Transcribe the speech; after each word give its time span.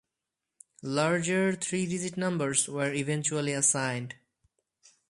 Larger 0.81 1.53
three-digit 1.53 2.17
numbers 2.17 2.67
were 2.67 2.91
eventually 2.91 3.51
assigned. 3.53 4.15